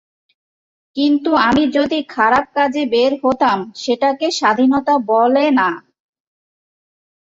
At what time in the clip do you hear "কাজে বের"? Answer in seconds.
2.55-3.11